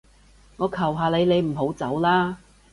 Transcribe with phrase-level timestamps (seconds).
[0.57, 2.39] 我求下你，你唔好走啦